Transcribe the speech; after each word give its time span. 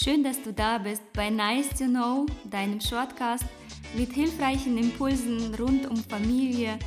Schön, 0.00 0.22
dass 0.22 0.40
du 0.40 0.52
da 0.52 0.78
bist 0.78 1.02
bei 1.12 1.28
Nice 1.28 1.70
to 1.70 1.86
Know, 1.86 2.26
deinem 2.48 2.80
Shortcast 2.80 3.44
mit 3.96 4.12
hilfreichen 4.12 4.78
Impulsen 4.78 5.52
rund 5.56 5.90
um 5.90 5.96
Familie, 5.96 6.78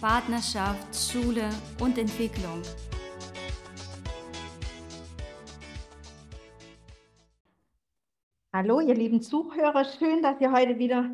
Partnerschaft, 0.00 0.94
Schule 0.94 1.50
und 1.80 1.98
Entwicklung. 1.98 2.62
Hallo, 8.52 8.78
ihr 8.78 8.94
lieben 8.94 9.20
Zuhörer, 9.20 9.84
schön, 9.84 10.22
dass 10.22 10.40
ihr 10.40 10.52
heute 10.52 10.78
wieder 10.78 11.10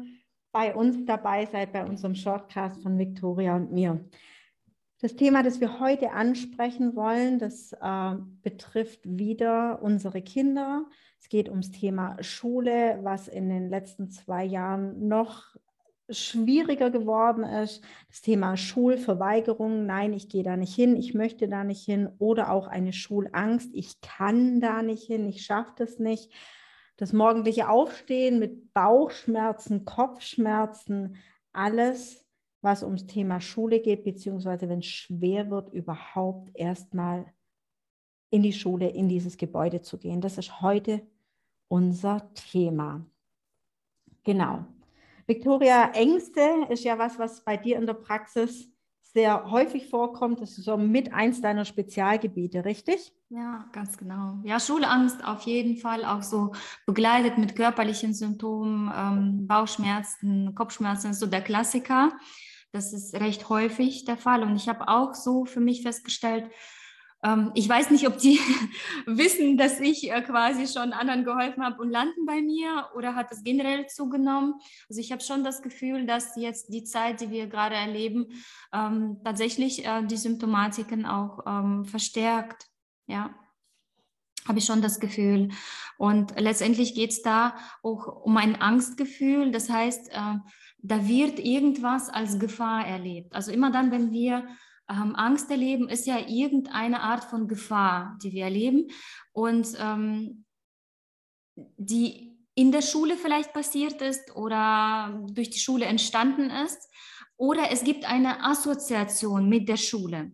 bei 0.53 0.75
uns 0.75 1.07
dabei 1.07 1.47
seid, 1.47 1.73
bei 1.73 1.87
unserem 1.87 2.15
Shortcast 2.15 2.83
von 2.83 2.99
Victoria 2.99 3.57
und 3.57 3.73
mir. 3.73 4.05
Das 5.07 5.15
Thema, 5.15 5.45
das 5.45 5.61
wir 5.61 5.79
heute 5.79 6.11
ansprechen 6.11 6.97
wollen, 6.97 7.39
das 7.39 7.73
äh, 7.81 8.17
betrifft 8.43 8.99
wieder 9.05 9.81
unsere 9.81 10.21
Kinder. 10.21 10.85
Es 11.21 11.29
geht 11.29 11.49
ums 11.49 11.71
Thema 11.71 12.21
Schule, 12.25 12.99
was 13.03 13.29
in 13.29 13.49
den 13.49 13.71
letzten 13.71 14.11
zwei 14.11 14.45
Jahren 14.45 15.07
noch 15.07 15.55
schwieriger 16.11 16.91
geworden 16.91 17.45
ist. 17.45 17.85
Das 18.09 18.21
Thema 18.21 18.57
Schulverweigerung, 18.57 19.87
nein, 19.87 20.13
ich 20.13 20.29
gehe 20.29 20.43
da 20.43 20.57
nicht 20.57 20.75
hin, 20.75 20.97
ich 20.97 21.15
möchte 21.15 21.47
da 21.47 21.63
nicht 21.63 21.85
hin. 21.85 22.09
Oder 22.19 22.51
auch 22.51 22.67
eine 22.67 22.93
Schulangst, 22.93 23.71
ich 23.75 24.01
kann 24.01 24.59
da 24.59 24.83
nicht 24.83 25.05
hin, 25.05 25.29
ich 25.29 25.45
schaffe 25.45 25.75
das 25.77 26.01
nicht. 26.01 26.33
Das 26.97 27.13
morgendliche 27.13 27.69
Aufstehen 27.69 28.41
mit 28.41 28.75
Bauchschmerzen, 28.75 29.85
Kopfschmerzen, 29.85 31.15
alles 31.53 32.26
was 32.67 32.83
ums 32.83 33.07
Thema 33.07 33.41
Schule 33.41 33.81
geht, 33.81 34.05
beziehungsweise 34.05 34.69
wenn 34.69 34.81
es 34.81 34.87
schwer 34.87 35.49
wird, 35.51 35.73
überhaupt 35.73 36.51
erstmal 36.55 37.33
in 38.29 38.43
die 38.43 38.53
Schule, 38.53 38.91
in 38.91 39.09
dieses 39.09 39.39
Gebäude 39.39 39.81
zu 39.81 39.97
gehen. 39.97 40.21
Das 40.21 40.37
ist 40.37 40.61
heute 40.61 41.01
unser 41.69 42.35
Thema. 42.35 43.07
Genau. 44.25 44.67
Victoria, 45.27 45.93
Ängste 45.93 46.67
ist 46.69 46.85
ja 46.85 46.99
was, 46.99 47.19
was 47.19 47.45
bei 47.45 47.57
dir 47.57 47.79
in 47.79 47.87
der 47.87 47.95
Praxis 47.95 48.69
sehr 49.01 49.51
häufig 49.51 49.89
vorkommt. 49.89 50.41
Das 50.41 50.59
ist 50.59 50.65
so 50.65 50.77
mit 50.77 51.13
eins 51.15 51.41
deiner 51.41 51.65
Spezialgebiete, 51.65 52.65
richtig? 52.65 53.15
Ja, 53.29 53.65
ganz 53.73 53.97
genau. 53.97 54.41
Ja, 54.45 54.61
Schulangst 54.61 55.25
auf 55.25 55.43
jeden 55.43 55.79
Fall 55.79 56.05
auch 56.05 56.23
so 56.23 56.53
begleitet 56.85 57.39
mit 57.39 57.57
körperlichen 57.57 58.13
Symptomen, 58.13 58.93
ähm, 58.95 59.47
Bauchschmerzen, 59.47 60.55
Kopfschmerzen, 60.55 61.15
so 61.15 61.27
der 61.27 61.41
Klassiker. 61.41 62.13
Das 62.73 62.93
ist 62.93 63.15
recht 63.15 63.49
häufig 63.49 64.05
der 64.05 64.17
Fall. 64.17 64.43
Und 64.43 64.57
ich 64.57 64.69
habe 64.69 64.89
auch 64.89 65.15
so 65.15 65.45
für 65.45 65.61
mich 65.61 65.83
festgestellt, 65.83 66.51
ähm, 67.23 67.51
ich 67.55 67.69
weiß 67.69 67.91
nicht, 67.91 68.07
ob 68.07 68.19
die 68.19 68.39
wissen, 69.07 69.57
dass 69.57 69.81
ich 69.81 70.11
äh, 70.11 70.23
quasi 70.23 70.67
schon 70.67 70.93
anderen 70.93 71.25
geholfen 71.25 71.65
habe 71.65 71.83
und 71.83 71.91
landen 71.91 72.27
bei 72.27 72.41
mir 72.41 72.89
oder 72.95 73.15
hat 73.15 73.33
es 73.33 73.43
generell 73.43 73.87
zugenommen. 73.87 74.55
Also 74.89 75.01
ich 75.01 75.13
habe 75.13 75.23
schon 75.23 75.43
das 75.43 75.63
Gefühl, 75.63 76.07
dass 76.07 76.37
jetzt 76.37 76.73
die 76.73 76.85
Zeit, 76.85 77.21
die 77.21 77.31
wir 77.31 77.47
gerade 77.47 77.75
erleben, 77.75 78.27
ähm, 78.73 79.21
tatsächlich 79.25 79.85
äh, 79.85 80.05
die 80.05 80.17
Symptomatiken 80.17 81.07
auch 81.07 81.41
ähm, 81.47 81.85
verstärkt. 81.85 82.67
Ja, 83.09 83.35
habe 84.47 84.59
ich 84.59 84.65
schon 84.65 84.83
das 84.83 85.01
Gefühl. 85.01 85.49
Und 85.99 86.39
letztendlich 86.39 86.95
geht 86.95 87.11
es 87.11 87.23
da 87.23 87.57
auch 87.83 88.25
um 88.25 88.37
ein 88.37 88.61
Angstgefühl. 88.61 89.51
Das 89.51 89.71
heißt, 89.71 90.11
äh, 90.13 90.35
da 90.79 91.09
wird 91.09 91.39
irgendwas 91.39 92.09
als 92.09 92.39
Gefahr 92.39 92.87
erlebt. 92.87 93.35
Also 93.35 93.53
immer 93.53 93.71
dann, 93.71 93.91
wenn 93.91 94.13
wir 94.13 94.47
ähm, 94.89 95.17
Angst 95.17 95.51
erleben, 95.51 95.89
ist 95.89 96.07
ja 96.07 96.19
irgendeine 96.29 97.01
Art 97.01 97.25
von 97.25 97.49
Gefahr, 97.49 98.19
die 98.23 98.33
wir 98.33 98.45
erleben 98.45 98.89
und 99.33 99.69
ähm, 99.81 100.45
die 101.77 102.37
in 102.55 102.73
der 102.73 102.83
Schule 102.83 103.17
vielleicht 103.17 103.53
passiert 103.53 104.01
ist 104.01 104.35
oder 104.35 105.23
durch 105.33 105.51
die 105.51 105.59
Schule 105.59 105.85
entstanden 105.87 106.51
ist. 106.51 106.91
Oder 107.37 107.71
es 107.71 107.85
gibt 107.85 108.09
eine 108.09 108.43
Assoziation 108.43 109.49
mit 109.49 109.69
der 109.69 109.77
Schule. 109.77 110.33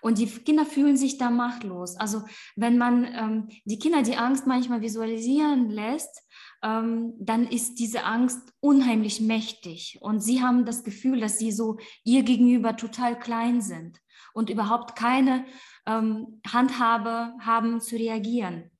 Und 0.00 0.18
die 0.18 0.26
Kinder 0.26 0.64
fühlen 0.64 0.96
sich 0.96 1.18
da 1.18 1.30
machtlos. 1.30 1.96
Also 1.96 2.22
wenn 2.56 2.78
man 2.78 3.04
ähm, 3.04 3.48
die 3.64 3.78
Kinder 3.78 4.02
die 4.02 4.16
Angst 4.16 4.46
manchmal 4.46 4.80
visualisieren 4.80 5.70
lässt, 5.70 6.22
ähm, 6.62 7.14
dann 7.18 7.46
ist 7.46 7.78
diese 7.78 8.04
Angst 8.04 8.52
unheimlich 8.60 9.20
mächtig. 9.20 9.98
Und 10.00 10.20
sie 10.20 10.42
haben 10.42 10.64
das 10.64 10.84
Gefühl, 10.84 11.20
dass 11.20 11.38
sie 11.38 11.52
so 11.52 11.78
ihr 12.04 12.22
gegenüber 12.22 12.76
total 12.76 13.18
klein 13.18 13.60
sind 13.60 14.00
und 14.34 14.50
überhaupt 14.50 14.96
keine 14.96 15.44
ähm, 15.86 16.40
Handhabe 16.46 17.34
haben 17.40 17.80
zu 17.80 17.96
reagieren. 17.96 18.70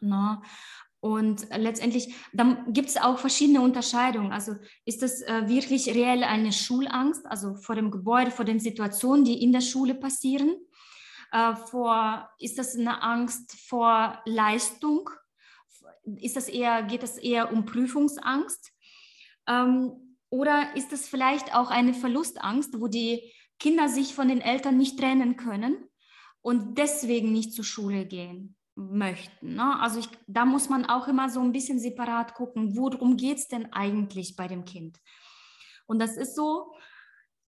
Na? 0.00 0.42
Und 1.04 1.48
letztendlich, 1.54 2.14
dann 2.32 2.72
gibt 2.72 2.88
es 2.88 2.96
auch 2.96 3.18
verschiedene 3.18 3.60
Unterscheidungen. 3.60 4.32
Also 4.32 4.54
ist 4.86 5.02
das 5.02 5.20
äh, 5.20 5.46
wirklich 5.48 5.86
reell 5.88 6.24
eine 6.24 6.50
Schulangst, 6.50 7.26
also 7.26 7.56
vor 7.56 7.74
dem 7.74 7.90
Gebäude, 7.90 8.30
vor 8.30 8.46
den 8.46 8.58
Situationen, 8.58 9.22
die 9.22 9.42
in 9.42 9.52
der 9.52 9.60
Schule 9.60 9.94
passieren? 9.94 10.56
Äh, 11.30 11.56
vor, 11.56 12.30
ist 12.38 12.56
das 12.56 12.74
eine 12.74 13.02
Angst 13.02 13.54
vor 13.68 14.18
Leistung? 14.24 15.10
ist 16.22 16.36
das 16.36 16.48
eher, 16.48 16.82
geht 16.84 17.02
es 17.02 17.18
eher 17.18 17.52
um 17.52 17.66
Prüfungsangst? 17.66 18.72
Ähm, 19.46 20.16
oder 20.30 20.74
ist 20.74 20.90
es 20.94 21.06
vielleicht 21.06 21.54
auch 21.54 21.68
eine 21.68 21.92
Verlustangst, 21.92 22.80
wo 22.80 22.88
die 22.88 23.30
Kinder 23.58 23.90
sich 23.90 24.14
von 24.14 24.28
den 24.28 24.40
Eltern 24.40 24.78
nicht 24.78 24.98
trennen 24.98 25.36
können 25.36 25.76
und 26.40 26.78
deswegen 26.78 27.30
nicht 27.30 27.52
zur 27.52 27.64
Schule 27.64 28.06
gehen 28.06 28.56
möchten? 28.74 29.54
Ne? 29.54 29.80
Also 29.80 30.00
ich, 30.00 30.08
da 30.26 30.44
muss 30.44 30.68
man 30.68 30.86
auch 30.86 31.08
immer 31.08 31.28
so 31.28 31.40
ein 31.40 31.52
bisschen 31.52 31.78
separat 31.78 32.34
gucken, 32.34 32.76
worum 32.76 33.16
geht 33.16 33.38
es 33.38 33.48
denn 33.48 33.72
eigentlich 33.72 34.36
bei 34.36 34.48
dem 34.48 34.64
Kind? 34.64 34.98
Und 35.86 35.98
das 35.98 36.16
ist 36.16 36.34
so, 36.34 36.72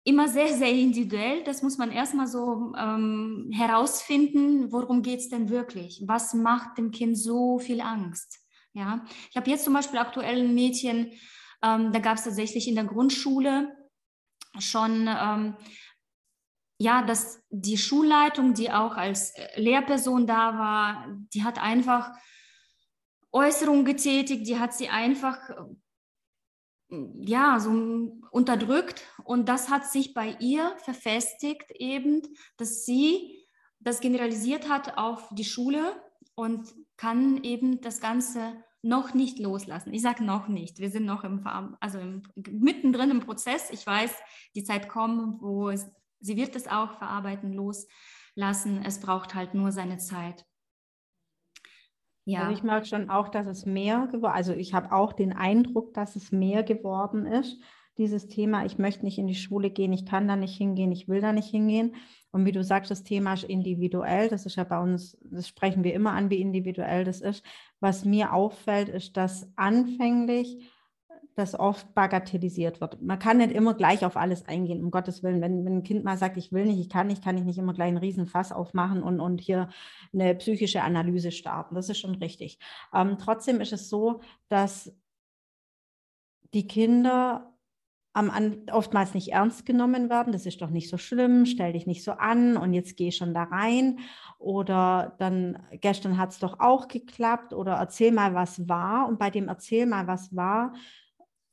immer 0.05 0.29
sehr, 0.29 0.53
sehr 0.55 0.71
individuell. 0.71 1.43
Das 1.45 1.63
muss 1.63 1.79
man 1.79 1.91
erstmal 1.91 2.27
so 2.27 2.75
ähm, 2.79 3.51
herausfinden, 3.53 4.71
worum 4.71 5.03
geht 5.03 5.21
es 5.21 5.29
denn 5.31 5.49
wirklich? 5.49 6.03
Was 6.07 6.35
macht 6.35 6.79
dem 6.79 6.91
Kind 6.91 7.19
so 7.19 7.59
viel 7.59 7.81
Angst? 7.81 8.39
Ja, 8.75 9.05
ich 9.31 9.37
habe 9.37 9.51
jetzt 9.51 9.65
zum 9.65 9.73
Beispiel 9.73 9.99
aktuell 9.99 10.43
ein 10.43 10.55
Mädchen, 10.55 11.13
ähm, 11.63 11.93
da 11.93 11.99
gab 12.01 12.19
es 12.19 12.25
tatsächlich 12.25 12.69
in 12.69 12.75
der 12.75 12.85
Grundschule 12.85 13.75
schon, 14.59 15.09
ähm, 15.09 15.57
ja, 16.79 17.03
dass 17.03 17.43
die 17.51 17.79
Schulleitung, 17.79 18.55
die 18.55 18.71
auch 18.71 18.97
als 18.97 19.31
äh, 19.31 19.61
Lehrperson 19.61 20.27
da 20.27 20.59
war, 20.59 21.17
die 21.33 21.45
hat 21.45 21.61
einfach 21.61 22.13
Äußerungen 23.33 23.85
getätigt, 23.85 24.47
die 24.47 24.59
hat 24.59 24.75
sie 24.75 24.89
einfach 24.89 25.39
ja, 27.21 27.59
so 27.59 27.71
unterdrückt 28.31 29.03
und 29.25 29.49
das 29.49 29.71
hat 29.71 29.87
sich 29.87 30.15
bei 30.15 30.37
ihr 30.41 30.77
verfestigt 30.79 31.71
eben, 31.73 32.23
dass 32.57 32.85
sie 32.85 33.45
das 33.81 34.01
generalisiert 34.01 34.69
hat 34.69 34.97
auf 34.97 35.29
die 35.33 35.45
Schule 35.45 36.01
und 36.35 36.75
kann 36.97 37.43
eben 37.43 37.81
das 37.81 38.01
Ganze 38.01 38.55
noch 38.83 39.15
nicht 39.15 39.39
loslassen. 39.39 39.95
Ich 39.95 40.03
sage 40.03 40.25
noch 40.25 40.49
nicht. 40.49 40.79
Wir 40.79 40.91
sind 40.91 41.07
noch 41.07 41.25
im, 41.25 41.47
also 41.81 41.99
im, 41.99 42.23
mittendrin 42.51 43.11
im 43.11 43.21
Prozess. 43.21 43.71
Ich 43.71 43.87
weiß, 43.87 44.13
die 44.55 44.65
Zeit 44.65 44.89
kommt, 44.89 45.41
wo 45.41 45.71
es, 45.71 45.91
sie 46.21 46.37
wird 46.37 46.57
es 46.57 46.67
auch 46.67 46.99
verarbeiten, 46.99 47.53
loslassen. 47.53 48.83
Es 48.85 49.01
braucht 49.01 49.35
halt 49.35 49.55
nur 49.55 49.73
seine 49.73 49.99
Zeit. 49.99 50.45
Ja. 52.25 52.43
Also 52.43 52.53
ich 52.53 52.63
merke 52.63 52.87
schon 52.87 53.11
auch, 53.11 53.29
dass 53.29 53.47
es 53.47 53.67
mehr 53.67 54.09
geworden 54.11 54.35
Also 54.35 54.53
ich 54.53 54.73
habe 54.73 54.93
auch 54.93 55.13
den 55.13 55.33
Eindruck, 55.33 55.93
dass 55.95 56.17
es 56.17 56.33
mehr 56.33 56.63
geworden 56.63 57.27
ist. 57.27 57.61
Dieses 57.99 58.27
Thema, 58.27 58.65
ich 58.65 58.79
möchte 58.79 59.05
nicht 59.05 59.19
in 59.19 59.29
die 59.29 59.37
Schule 59.37 59.71
gehen, 59.71 59.93
ich 59.93 60.05
kann 60.05 60.27
da 60.27 60.35
nicht 60.35 60.57
hingehen, 60.57 60.91
ich 60.91 61.07
will 61.07 61.21
da 61.21 61.33
nicht 61.33 61.49
hingehen. 61.49 61.95
Und 62.33 62.45
wie 62.45 62.53
du 62.53 62.65
sagst, 62.65 62.91
das 62.91 63.05
Thema 63.05 63.35
ist 63.35 63.45
individuell. 63.45 64.29
Das 64.29 64.47
ist 64.47 64.57
ja 64.57 64.65
bei 64.65 64.81
uns, 64.81 65.17
das 65.23 65.47
sprechen 65.47 65.85
wir 65.85 65.95
immer 65.95 66.13
an, 66.13 66.31
wie 66.31 66.41
individuell 66.41 67.05
das 67.05 67.21
ist. 67.21 67.45
Was 67.79 68.05
mir 68.05 68.33
auffällt, 68.33 68.89
ist, 68.89 69.17
dass 69.17 69.53
anfänglich 69.55 70.69
das 71.37 71.59
oft 71.59 71.95
bagatellisiert 71.95 72.81
wird. 72.81 73.03
Man 73.03 73.19
kann 73.19 73.39
nicht 73.39 73.53
immer 73.53 73.75
gleich 73.75 74.05
auf 74.05 74.17
alles 74.17 74.47
eingehen, 74.47 74.85
um 74.85 74.91
Gottes 74.91 75.23
Willen. 75.23 75.41
Wenn, 75.41 75.65
wenn 75.65 75.79
ein 75.79 75.83
Kind 75.83 76.05
mal 76.05 76.17
sagt, 76.17 76.37
ich 76.37 76.53
will 76.53 76.65
nicht, 76.65 76.79
ich 76.79 76.89
kann 76.89 77.09
nicht, 77.09 77.25
kann 77.25 77.37
ich 77.37 77.45
nicht 77.45 77.59
immer 77.59 77.75
gleich 77.75 77.89
einen 77.89 77.97
Riesenfass 77.97 78.53
aufmachen 78.53 79.03
und, 79.03 79.21
und 79.21 79.41
hier 79.41 79.69
eine 80.13 80.35
psychische 80.37 80.83
Analyse 80.83 81.33
starten. 81.33 81.75
Das 81.75 81.89
ist 81.89 81.99
schon 81.99 82.15
richtig. 82.17 82.59
Ähm, 82.93 83.17
trotzdem 83.19 83.61
ist 83.61 83.73
es 83.73 83.89
so, 83.89 84.21
dass 84.49 84.95
die 86.53 86.69
Kinder 86.69 87.53
am, 88.13 88.31
oftmals 88.71 89.13
nicht 89.13 89.33
ernst 89.33 89.67
genommen 89.67 90.09
werden. 90.09 90.33
Das 90.33 90.47
ist 90.47 90.63
doch 90.63 90.71
nicht 90.71 90.89
so 90.89 90.99
schlimm, 90.99 91.47
stell 91.47 91.73
dich 91.73 91.87
nicht 91.87 92.05
so 92.05 92.13
an 92.13 92.57
und 92.57 92.73
jetzt 92.73 92.97
geh 92.97 93.11
schon 93.11 93.35
da 93.35 93.43
rein. 93.43 93.99
Oder 94.39 95.17
dann, 95.19 95.59
gestern 95.81 96.17
hat 96.17 96.31
es 96.31 96.39
doch 96.39 96.61
auch 96.61 96.87
geklappt 96.87 97.53
oder 97.53 97.75
erzähl 97.75 98.13
mal, 98.13 98.35
was 98.35 98.69
war. 98.69 99.09
Und 99.09 99.19
bei 99.19 99.31
dem 99.31 99.49
Erzähl 99.49 99.85
mal, 99.87 100.07
was 100.07 100.35
war, 100.35 100.75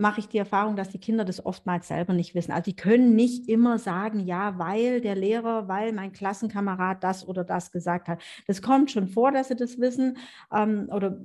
mache 0.02 0.20
ich 0.20 0.28
die 0.28 0.40
Erfahrung, 0.40 0.76
dass 0.76 0.90
die 0.90 1.00
Kinder 1.00 1.24
das 1.24 1.46
oftmals 1.46 1.88
selber 1.88 2.14
nicht 2.14 2.34
wissen. 2.34 2.52
Also 2.52 2.64
die 2.64 2.76
können 2.76 3.16
nicht 3.16 3.48
immer 3.48 3.78
sagen, 3.78 4.20
ja, 4.20 4.58
weil 4.58 5.00
der 5.00 5.16
Lehrer, 5.16 5.68
weil 5.68 5.94
mein 5.94 6.12
Klassenkamerad 6.12 7.04
das 7.04 7.28
oder 7.28 7.44
das 7.44 7.72
gesagt 7.72 8.08
hat. 8.08 8.22
Das 8.48 8.62
kommt 8.62 8.92
schon 8.92 9.08
vor, 9.08 9.32
dass 9.32 9.50
sie 9.50 9.56
das 9.56 9.80
wissen 9.80 10.18
ähm, 10.52 10.90
oder 10.92 11.18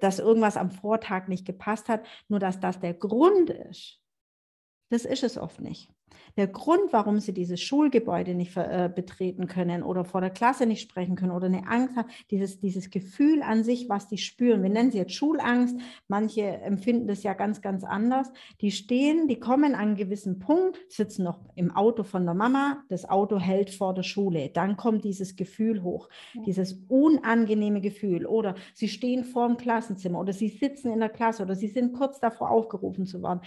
dass 0.00 0.18
irgendwas 0.18 0.56
am 0.56 0.72
Vortag 0.72 1.28
nicht 1.28 1.46
gepasst 1.46 1.88
hat. 1.88 2.04
Nur 2.28 2.40
dass 2.40 2.58
das 2.58 2.80
der 2.80 2.94
Grund 2.94 3.50
ist, 3.50 4.00
das 4.94 5.04
ist 5.04 5.24
es 5.24 5.36
oft 5.36 5.60
nicht. 5.60 5.90
Der 6.36 6.46
Grund, 6.46 6.92
warum 6.92 7.18
sie 7.18 7.32
dieses 7.32 7.60
Schulgebäude 7.60 8.34
nicht 8.34 8.56
äh, 8.56 8.88
betreten 8.92 9.48
können 9.48 9.82
oder 9.82 10.04
vor 10.04 10.20
der 10.20 10.30
Klasse 10.30 10.66
nicht 10.66 10.82
sprechen 10.82 11.16
können 11.16 11.32
oder 11.32 11.46
eine 11.46 11.66
Angst 11.66 11.96
haben, 11.96 12.08
dieses, 12.30 12.60
dieses 12.60 12.90
Gefühl 12.90 13.42
an 13.42 13.64
sich, 13.64 13.88
was 13.88 14.06
die 14.06 14.18
spüren. 14.18 14.62
Wir 14.62 14.70
nennen 14.70 14.92
sie 14.92 14.98
jetzt 14.98 15.14
Schulangst. 15.14 15.76
Manche 16.06 16.42
empfinden 16.42 17.08
das 17.08 17.24
ja 17.24 17.34
ganz, 17.34 17.60
ganz 17.60 17.82
anders. 17.82 18.30
Die 18.60 18.70
stehen, 18.70 19.26
die 19.26 19.40
kommen 19.40 19.74
an 19.74 19.80
einen 19.80 19.96
gewissen 19.96 20.38
Punkt, 20.38 20.78
sitzen 20.88 21.24
noch 21.24 21.40
im 21.56 21.74
Auto 21.74 22.04
von 22.04 22.24
der 22.24 22.34
Mama, 22.34 22.84
das 22.88 23.08
Auto 23.08 23.40
hält 23.40 23.70
vor 23.70 23.94
der 23.94 24.04
Schule. 24.04 24.48
Dann 24.50 24.76
kommt 24.76 25.04
dieses 25.04 25.34
Gefühl 25.34 25.82
hoch, 25.82 26.08
dieses 26.46 26.84
unangenehme 26.88 27.80
Gefühl. 27.80 28.26
Oder 28.26 28.54
sie 28.74 28.88
stehen 28.88 29.24
vor 29.24 29.48
dem 29.48 29.56
Klassenzimmer 29.56 30.20
oder 30.20 30.32
sie 30.32 30.48
sitzen 30.48 30.92
in 30.92 31.00
der 31.00 31.08
Klasse 31.08 31.42
oder 31.42 31.56
sie 31.56 31.68
sind 31.68 31.92
kurz 31.92 32.20
davor 32.20 32.50
aufgerufen 32.50 33.06
zu 33.06 33.22
werden 33.22 33.40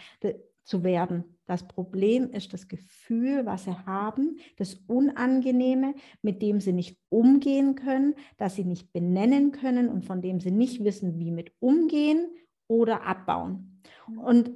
zu 0.68 0.84
werden. 0.84 1.24
Das 1.46 1.66
Problem 1.66 2.30
ist 2.31 2.52
das 2.52 2.68
Gefühl, 2.68 3.46
was 3.46 3.64
sie 3.64 3.78
haben, 3.86 4.38
das 4.58 4.75
Unangenehme, 4.88 5.96
mit 6.22 6.42
dem 6.42 6.60
sie 6.60 6.74
nicht 6.74 7.00
umgehen 7.10 7.75
können, 7.75 8.16
das 8.36 8.56
sie 8.56 8.66
nicht 8.66 8.92
benennen 8.92 9.54
können 9.54 9.88
und 9.88 10.04
von 10.04 10.22
dem 10.22 10.42
sie 10.42 10.52
nicht 10.52 10.84
wissen, 10.84 11.19
wie 11.19 11.31
mit 11.31 11.54
umgehen 11.60 12.28
oder 12.68 13.04
abbauen. 13.04 13.81
Und 14.18 14.52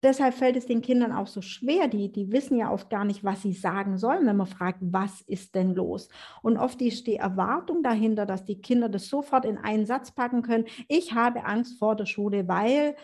deshalb 0.00 0.34
fällt 0.34 0.54
es 0.54 0.66
den 0.66 0.80
Kindern 0.80 1.10
auch 1.10 1.26
so 1.26 1.42
schwer. 1.42 1.88
Die, 1.88 2.12
die 2.12 2.30
wissen 2.30 2.56
ja 2.56 2.70
oft 2.70 2.88
gar 2.88 3.04
nicht, 3.04 3.24
was 3.24 3.42
sie 3.42 3.52
sagen 3.52 3.98
sollen, 3.98 4.26
wenn 4.26 4.36
man 4.36 4.46
fragt, 4.46 4.78
was 4.80 5.22
ist 5.22 5.56
denn 5.56 5.74
los? 5.74 6.08
Und 6.40 6.56
oft 6.56 6.80
ist 6.82 7.08
die 7.08 7.16
Erwartung 7.16 7.82
dahinter, 7.82 8.26
dass 8.26 8.44
die 8.44 8.60
Kinder 8.60 8.88
das 8.88 9.08
sofort 9.08 9.44
in 9.44 9.58
einen 9.58 9.86
Satz 9.86 10.12
packen 10.12 10.42
können. 10.42 10.66
Ich 10.86 11.14
habe 11.14 11.44
Angst 11.44 11.80
vor 11.80 11.96
der 11.96 12.06
Schule, 12.06 12.46
weil 12.46 12.94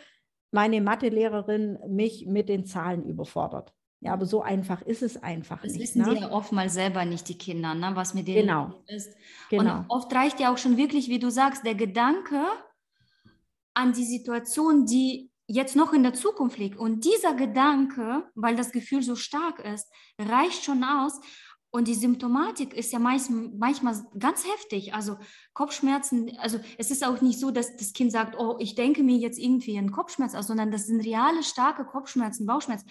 meine 0.53 0.81
Mathelehrerin 0.81 1.79
mich 1.89 2.27
mit 2.27 2.49
den 2.49 2.65
Zahlen 2.65 3.05
überfordert. 3.05 3.75
Ja, 4.01 4.13
aber 4.13 4.27
so 4.27 4.43
einfach 4.43 4.83
ist 4.83 5.03
es 5.03 5.23
einfach 5.23 5.63
das 5.63 5.73
nicht. 5.73 5.83
Das 5.83 5.97
wissen 5.97 6.03
ne? 6.03 6.17
sie 6.17 6.23
ja 6.23 6.33
oftmals 6.33 6.75
selber 6.75 7.05
nicht, 7.05 7.29
die 7.29 7.39
Kinder, 7.39 7.75
ne? 7.75 7.93
was 7.95 8.15
mit 8.15 8.27
denen 8.27 8.49
genau. 8.49 8.83
ist. 8.87 9.17
Genau. 9.49 9.79
Und 9.79 9.85
oft 9.89 10.13
reicht 10.15 10.41
ja 10.41 10.53
auch 10.53 10.59
schon 10.59 10.77
wirklich, 10.77 11.09
wie 11.09 11.21
du 11.21 11.31
sagst, 11.31 11.65
der 11.65 11.77
Gedanke 11.77 12.45
an 13.75 13.93
die 13.93 14.05
Situation, 14.05 14.87
die 14.87 15.31
jetzt 15.47 15.77
noch 15.77 15.93
in 15.93 16.03
der 16.03 16.15
Zukunft 16.15 16.59
liegt. 16.59 16.79
Und 16.79 17.05
dieser 17.05 17.35
Gedanke, 17.35 18.25
weil 18.35 18.57
das 18.57 18.73
Gefühl 18.73 19.03
so 19.03 19.15
stark 19.15 19.61
ist, 19.61 19.89
reicht 20.19 20.65
schon 20.65 20.83
aus. 20.83 21.21
Und 21.75 21.89
die 21.89 21.95
Symptomatik 21.95 22.75
ist 22.75 22.93
ja 22.93 22.99
meist, 22.99 23.31
manchmal 23.31 23.97
ganz 24.19 24.45
heftig. 24.47 24.93
Also 24.93 25.17
Kopfschmerzen, 25.55 26.37
also 26.39 26.61
es 26.77 26.91
ist 26.91 27.03
auch 27.03 27.23
nicht 27.23 27.41
so, 27.41 27.51
dass 27.51 27.77
das 27.79 27.95
Kind 27.95 28.13
sagt, 28.13 28.39
oh, 28.39 28.57
ich 28.61 28.75
denke 28.75 29.03
mir 29.03 29.17
jetzt 29.17 29.39
irgendwie 29.39 29.79
einen 29.79 29.91
Kopfschmerz 29.91 30.35
aus, 30.35 30.49
sondern 30.49 30.71
das 30.71 30.87
sind 30.87 31.01
reale, 31.01 31.43
starke 31.43 31.87
Kopfschmerzen, 31.87 32.47
Bauchschmerzen, 32.47 32.91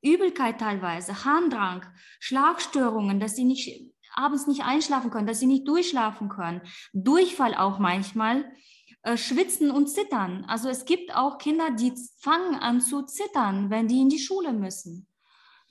Übelkeit 0.00 0.58
teilweise, 0.58 1.26
Harndrang, 1.26 1.84
Schlafstörungen, 2.20 3.20
dass 3.20 3.36
sie 3.36 3.44
nicht 3.44 3.92
abends 4.14 4.46
nicht 4.46 4.64
einschlafen 4.64 5.10
können, 5.10 5.26
dass 5.26 5.40
sie 5.40 5.46
nicht 5.46 5.68
durchschlafen 5.68 6.30
können, 6.30 6.62
Durchfall 6.94 7.54
auch 7.54 7.78
manchmal, 7.78 8.50
äh, 9.02 9.18
schwitzen 9.18 9.70
und 9.70 9.88
zittern. 9.88 10.46
Also 10.48 10.70
es 10.70 10.86
gibt 10.86 11.14
auch 11.14 11.36
Kinder, 11.36 11.70
die 11.70 11.92
fangen 12.18 12.54
an 12.54 12.80
zu 12.80 13.02
zittern, 13.02 13.68
wenn 13.68 13.88
die 13.88 14.00
in 14.00 14.08
die 14.08 14.18
Schule 14.18 14.54
müssen. 14.54 15.06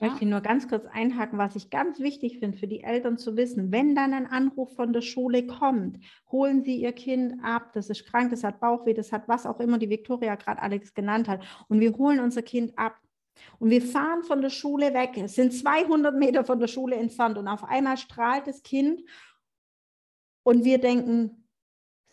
Ich 0.01 0.09
möchte 0.09 0.25
nur 0.25 0.41
ganz 0.41 0.67
kurz 0.67 0.85
einhaken, 0.91 1.37
was 1.37 1.55
ich 1.55 1.69
ganz 1.69 1.99
wichtig 1.99 2.39
finde 2.39 2.57
für 2.57 2.67
die 2.67 2.81
Eltern 2.81 3.19
zu 3.19 3.37
wissen. 3.37 3.71
Wenn 3.71 3.93
dann 3.93 4.15
ein 4.15 4.25
Anruf 4.25 4.73
von 4.75 4.93
der 4.93 5.01
Schule 5.01 5.45
kommt, 5.45 5.99
holen 6.31 6.63
Sie 6.63 6.77
Ihr 6.77 6.93
Kind 6.93 7.35
ab, 7.43 7.71
das 7.73 7.87
ist 7.87 8.07
krank, 8.07 8.31
das 8.31 8.43
hat 8.43 8.59
Bauchweh, 8.59 8.95
das 8.95 9.11
hat 9.11 9.27
was 9.27 9.45
auch 9.45 9.59
immer 9.59 9.77
die 9.77 9.91
Viktoria 9.91 10.33
gerade 10.35 10.59
Alex 10.59 10.95
genannt 10.95 11.27
hat. 11.27 11.43
Und 11.67 11.81
wir 11.81 11.95
holen 11.97 12.19
unser 12.19 12.41
Kind 12.41 12.75
ab. 12.79 12.97
Und 13.59 13.69
wir 13.69 13.83
fahren 13.83 14.23
von 14.23 14.41
der 14.41 14.49
Schule 14.49 14.95
weg. 14.95 15.11
Es 15.17 15.35
sind 15.35 15.53
200 15.53 16.15
Meter 16.15 16.43
von 16.43 16.59
der 16.59 16.67
Schule 16.67 16.95
entfernt 16.95 17.37
und 17.37 17.47
auf 17.47 17.63
einmal 17.63 17.97
strahlt 17.97 18.47
das 18.47 18.63
Kind 18.63 19.03
und 20.41 20.63
wir 20.63 20.79
denken, 20.79 21.47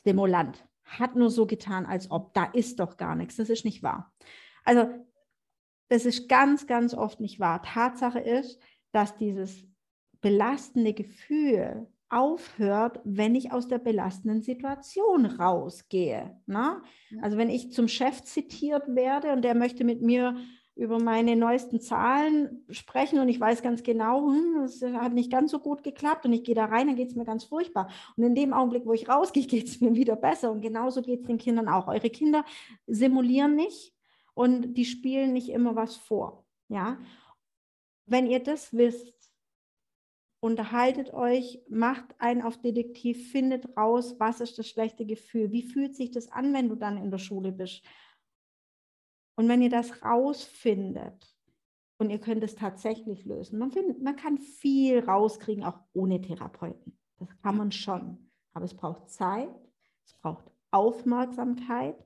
Stimulant, 0.00 0.62
hat 0.84 1.16
nur 1.16 1.30
so 1.30 1.46
getan, 1.46 1.86
als 1.86 2.10
ob 2.10 2.34
da 2.34 2.44
ist 2.44 2.80
doch 2.80 2.98
gar 2.98 3.14
nichts. 3.14 3.36
Das 3.36 3.48
ist 3.48 3.64
nicht 3.64 3.82
wahr. 3.82 4.12
Also 4.64 5.07
das 5.88 6.04
ist 6.04 6.28
ganz, 6.28 6.66
ganz 6.66 6.94
oft 6.94 7.20
nicht 7.20 7.40
wahr. 7.40 7.62
Tatsache 7.62 8.20
ist, 8.20 8.60
dass 8.92 9.16
dieses 9.16 9.64
belastende 10.20 10.92
Gefühl 10.92 11.86
aufhört, 12.10 13.00
wenn 13.04 13.34
ich 13.34 13.52
aus 13.52 13.68
der 13.68 13.78
belastenden 13.78 14.42
Situation 14.42 15.26
rausgehe. 15.26 16.40
Ne? 16.46 16.80
Also 17.20 17.36
wenn 17.36 17.50
ich 17.50 17.72
zum 17.72 17.88
Chef 17.88 18.22
zitiert 18.24 18.94
werde 18.94 19.32
und 19.32 19.42
der 19.42 19.54
möchte 19.54 19.84
mit 19.84 20.00
mir 20.00 20.36
über 20.74 21.00
meine 21.00 21.34
neuesten 21.34 21.80
Zahlen 21.80 22.64
sprechen 22.70 23.18
und 23.18 23.28
ich 23.28 23.40
weiß 23.40 23.62
ganz 23.62 23.82
genau, 23.82 24.28
hm, 24.28 24.62
das 24.62 24.80
hat 24.82 25.12
nicht 25.12 25.30
ganz 25.30 25.50
so 25.50 25.58
gut 25.58 25.82
geklappt 25.82 26.24
und 26.24 26.32
ich 26.32 26.44
gehe 26.44 26.54
da 26.54 26.66
rein, 26.66 26.86
dann 26.86 26.96
geht 26.96 27.08
es 27.08 27.16
mir 27.16 27.24
ganz 27.24 27.44
furchtbar. 27.44 27.90
Und 28.16 28.22
in 28.22 28.36
dem 28.36 28.52
Augenblick, 28.52 28.86
wo 28.86 28.92
ich 28.92 29.08
rausgehe, 29.08 29.42
geht 29.46 29.66
es 29.66 29.80
mir 29.80 29.94
wieder 29.94 30.14
besser. 30.14 30.52
Und 30.52 30.60
genauso 30.60 31.02
geht 31.02 31.22
es 31.22 31.26
den 31.26 31.38
Kindern 31.38 31.68
auch. 31.68 31.88
Eure 31.88 32.10
Kinder 32.10 32.44
simulieren 32.86 33.56
nicht, 33.56 33.92
und 34.38 34.74
die 34.74 34.84
spielen 34.84 35.32
nicht 35.32 35.48
immer 35.48 35.74
was 35.74 35.96
vor. 35.96 36.46
Ja, 36.68 36.96
wenn 38.06 38.28
ihr 38.28 38.40
das 38.40 38.72
wisst, 38.72 39.32
unterhaltet 40.38 41.12
euch, 41.12 41.60
macht 41.68 42.14
einen 42.20 42.42
auf 42.42 42.56
Detektiv, 42.60 43.32
findet 43.32 43.76
raus, 43.76 44.14
was 44.20 44.40
ist 44.40 44.56
das 44.56 44.68
schlechte 44.68 45.04
Gefühl, 45.06 45.50
wie 45.50 45.64
fühlt 45.64 45.96
sich 45.96 46.12
das 46.12 46.30
an, 46.30 46.54
wenn 46.54 46.68
du 46.68 46.76
dann 46.76 46.98
in 46.98 47.10
der 47.10 47.18
Schule 47.18 47.50
bist. 47.50 47.84
Und 49.36 49.48
wenn 49.48 49.60
ihr 49.60 49.70
das 49.70 50.04
rausfindet 50.04 51.36
und 51.98 52.10
ihr 52.10 52.20
könnt 52.20 52.44
es 52.44 52.54
tatsächlich 52.54 53.24
lösen, 53.24 53.58
man, 53.58 53.72
findet, 53.72 54.00
man 54.00 54.14
kann 54.14 54.38
viel 54.38 55.00
rauskriegen, 55.00 55.64
auch 55.64 55.80
ohne 55.94 56.20
Therapeuten. 56.20 56.96
Das 57.18 57.36
kann 57.42 57.56
man 57.56 57.72
schon. 57.72 58.30
Aber 58.52 58.66
es 58.66 58.76
braucht 58.76 59.10
Zeit, 59.10 59.50
es 60.06 60.14
braucht 60.14 60.44
Aufmerksamkeit, 60.70 61.96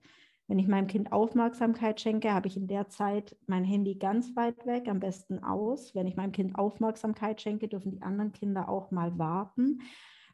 wenn 0.49 0.59
ich 0.59 0.69
meinem 0.69 0.87
Kind 0.87 1.13
Aufmerksamkeit 1.13 2.01
schenke, 2.01 2.33
habe 2.33 2.49
ich 2.49 2.57
in 2.57 2.67
der 2.67 2.89
Zeit 2.89 3.37
mein 3.47 3.65
Handy 3.65 3.95
ganz 3.95 4.35
weit 4.37 4.67
weg, 4.67 4.89
am 4.89 5.01
besten 5.01 5.43
aus. 5.43 5.95
Wenn 5.95 6.07
ich 6.07 6.17
meinem 6.17 6.33
Kind 6.33 6.57
Aufmerksamkeit 6.57 7.41
schenke, 7.41 7.69
dürfen 7.69 7.93
die 7.93 8.03
anderen 8.03 8.33
Kinder 8.33 8.69
auch 8.69 8.91
mal 8.91 9.19
warten. 9.19 9.81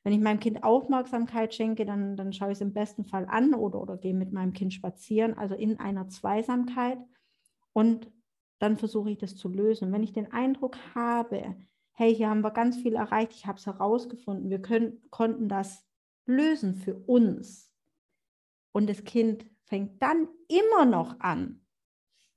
Wenn 0.03 0.13
ich 0.13 0.21
meinem 0.21 0.41
Kind 0.41 0.63
Aufmerksamkeit 0.65 1.55
schenke, 1.55 1.85
dann, 1.85 2.17
dann 2.17 2.33
schaue 2.33 2.49
ich 2.49 2.59
es 2.59 2.63
im 2.63 2.73
besten 2.73 3.05
Fall 3.05 3.27
an 3.27 3.55
oder, 3.55 3.81
oder 3.81 3.97
gehe 3.97 4.15
mit 4.15 4.33
meinem 4.33 4.55
Kind 4.55 4.73
spazieren, 4.73 5.37
also 5.37 5.55
in 5.55 5.79
einer 5.79 6.09
Zweisamkeit. 6.09 6.99
Und 7.73 8.11
dann 8.59 8.77
versuche 8.77 9.11
ich 9.11 9.19
das 9.19 9.37
zu 9.37 9.49
lösen. 9.49 9.93
Wenn 9.93 10.03
ich 10.03 10.13
den 10.13 10.33
Eindruck 10.33 10.77
habe, 10.95 11.57
hey, 11.93 12.15
hier 12.15 12.31
haben 12.31 12.43
wir 12.43 12.51
ganz 12.53 12.77
viel 12.77 12.95
erreicht, 12.95 13.33
ich 13.33 13.47
habe 13.47 13.59
es 13.59 13.67
herausgefunden, 13.67 14.51
wir 14.51 14.63
können, 14.63 15.03
konnten 15.11 15.49
das 15.49 15.85
lösen 16.27 16.75
für 16.75 16.95
uns. 16.95 17.73
Und 18.73 18.89
das 18.89 19.05
Kind 19.05 19.47
fängt 19.69 20.03
dann 20.03 20.29
immer 20.49 20.85
noch 20.85 21.21
an. 21.21 21.61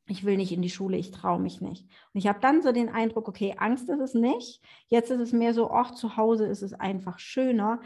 Ich 0.07 0.25
will 0.25 0.35
nicht 0.35 0.51
in 0.51 0.61
die 0.61 0.69
Schule, 0.69 0.97
ich 0.97 1.11
traue 1.11 1.39
mich 1.39 1.61
nicht. 1.61 1.85
Und 2.13 2.19
ich 2.19 2.27
habe 2.27 2.39
dann 2.41 2.61
so 2.61 2.71
den 2.71 2.89
Eindruck, 2.89 3.27
okay, 3.27 3.55
Angst 3.57 3.89
ist 3.89 4.01
es 4.01 4.13
nicht. 4.13 4.61
Jetzt 4.87 5.09
ist 5.09 5.21
es 5.21 5.31
mehr 5.31 5.53
so, 5.53 5.71
ach, 5.71 5.91
zu 5.91 6.17
Hause 6.17 6.47
ist 6.47 6.61
es 6.61 6.73
einfach 6.73 7.19
schöner. 7.19 7.81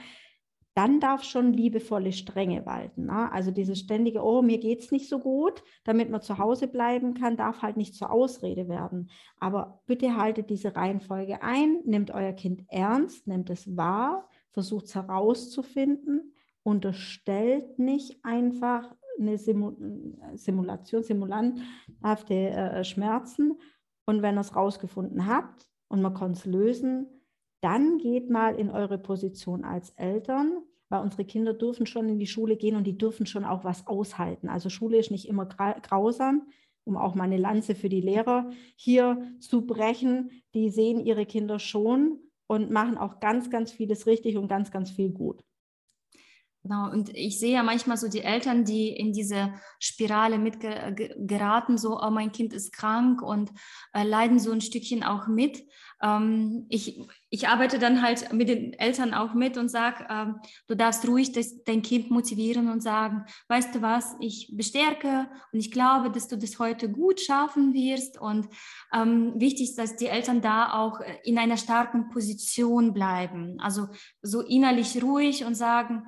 Dann 0.73 0.99
darf 0.99 1.23
schon 1.23 1.53
liebevolle 1.53 2.11
Strenge 2.11 2.65
walten. 2.65 3.05
Ne? 3.05 3.31
Also 3.31 3.51
dieses 3.51 3.79
ständige, 3.79 4.23
oh, 4.23 4.41
mir 4.41 4.57
geht 4.57 4.79
es 4.81 4.91
nicht 4.91 5.07
so 5.07 5.19
gut, 5.19 5.63
damit 5.83 6.09
man 6.09 6.21
zu 6.21 6.37
Hause 6.37 6.67
bleiben 6.67 7.13
kann, 7.13 7.37
darf 7.37 7.61
halt 7.61 7.77
nicht 7.77 7.95
zur 7.95 8.11
Ausrede 8.11 8.67
werden. 8.67 9.09
Aber 9.39 9.81
bitte 9.85 10.17
haltet 10.17 10.49
diese 10.49 10.75
Reihenfolge 10.75 11.43
ein, 11.43 11.79
nehmt 11.85 12.11
euer 12.11 12.33
Kind 12.33 12.63
ernst, 12.69 13.27
nehmt 13.27 13.49
es 13.49 13.77
wahr, 13.77 14.27
versucht 14.51 14.85
es 14.85 14.95
herauszufinden, 14.95 16.33
unterstellt 16.63 17.77
nicht 17.77 18.25
einfach 18.25 18.95
eine 19.19 19.37
Simulation, 19.37 21.03
simulanthafte 21.03 22.33
äh, 22.33 22.83
Schmerzen. 22.83 23.59
Und 24.05 24.21
wenn 24.21 24.37
ihr 24.37 24.41
es 24.41 24.55
rausgefunden 24.55 25.25
habt 25.25 25.67
und 25.87 26.01
man 26.01 26.13
kann 26.13 26.31
es 26.31 26.45
lösen, 26.45 27.07
dann 27.61 27.97
geht 27.97 28.29
mal 28.29 28.55
in 28.55 28.69
eure 28.69 28.97
Position 28.97 29.63
als 29.63 29.89
Eltern, 29.91 30.59
weil 30.89 31.01
unsere 31.01 31.25
Kinder 31.25 31.53
dürfen 31.53 31.85
schon 31.85 32.07
in 32.09 32.19
die 32.19 32.27
Schule 32.27 32.57
gehen 32.57 32.75
und 32.75 32.85
die 32.85 32.97
dürfen 32.97 33.25
schon 33.25 33.43
auch 33.43 33.63
was 33.63 33.87
aushalten. 33.87 34.49
Also 34.49 34.69
Schule 34.69 34.97
ist 34.97 35.09
nicht 35.09 35.27
immer 35.27 35.45
grausam, 35.47 36.47
um 36.83 36.97
auch 36.97 37.15
mal 37.15 37.23
eine 37.23 37.37
Lanze 37.37 37.73
für 37.73 37.89
die 37.89 38.01
Lehrer 38.01 38.51
hier 38.75 39.23
zu 39.39 39.65
brechen. 39.65 40.29
Die 40.53 40.69
sehen 40.69 40.99
ihre 40.99 41.25
Kinder 41.25 41.57
schon 41.57 42.19
und 42.47 42.69
machen 42.69 42.97
auch 42.97 43.19
ganz, 43.19 43.49
ganz 43.49 43.71
vieles 43.71 44.05
richtig 44.05 44.37
und 44.37 44.47
ganz, 44.47 44.69
ganz 44.69 44.91
viel 44.91 45.11
gut. 45.11 45.43
Genau, 46.65 46.89
und 46.89 47.15
ich 47.15 47.39
sehe 47.39 47.53
ja 47.53 47.61
manchmal 47.61 47.95
so 47.95 48.07
die 48.07 48.23
Eltern, 48.23 48.65
die 48.65 48.89
in 48.89 49.13
diese 49.13 49.53
Spirale 49.77 50.39
mitgeraten, 50.39 51.77
so, 51.77 52.01
oh, 52.01 52.09
mein 52.09 52.31
Kind 52.31 52.53
ist 52.53 52.73
krank 52.73 53.21
und 53.21 53.51
äh, 53.93 54.01
leiden 54.01 54.39
so 54.39 54.51
ein 54.51 54.61
Stückchen 54.61 55.03
auch 55.03 55.27
mit. 55.27 55.63
Ähm, 56.01 56.65
ich, 56.69 56.99
ich 57.29 57.47
arbeite 57.47 57.77
dann 57.77 58.01
halt 58.01 58.33
mit 58.33 58.49
den 58.49 58.73
Eltern 58.73 59.13
auch 59.13 59.35
mit 59.35 59.57
und 59.57 59.69
sage, 59.69 60.07
ähm, 60.09 60.39
du 60.67 60.73
darfst 60.73 61.07
ruhig 61.07 61.33
das, 61.33 61.63
dein 61.65 61.83
Kind 61.83 62.09
motivieren 62.09 62.71
und 62.71 62.81
sagen, 62.81 63.25
weißt 63.47 63.75
du 63.75 63.83
was, 63.83 64.15
ich 64.19 64.49
bestärke 64.51 65.29
und 65.53 65.59
ich 65.59 65.69
glaube, 65.69 66.09
dass 66.09 66.27
du 66.27 66.35
das 66.35 66.57
heute 66.57 66.89
gut 66.89 67.21
schaffen 67.21 67.75
wirst. 67.75 68.19
Und 68.19 68.47
ähm, 68.91 69.33
wichtig 69.35 69.69
ist, 69.69 69.77
dass 69.77 69.97
die 69.97 70.07
Eltern 70.07 70.41
da 70.41 70.73
auch 70.73 70.99
in 71.23 71.37
einer 71.37 71.57
starken 71.57 72.09
Position 72.09 72.91
bleiben, 72.91 73.59
also 73.59 73.87
so 74.23 74.41
innerlich 74.41 75.03
ruhig 75.03 75.45
und 75.45 75.53
sagen, 75.53 76.07